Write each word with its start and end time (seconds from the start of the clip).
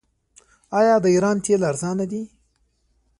آیا 0.79 0.95
د 1.03 1.05
ایران 1.13 1.37
تیل 1.45 1.61
ارزانه 1.69 2.05
دي؟ 2.11 2.21